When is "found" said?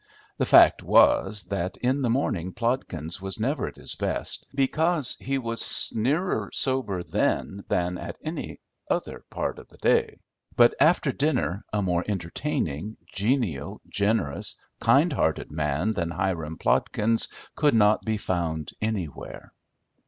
18.17-18.71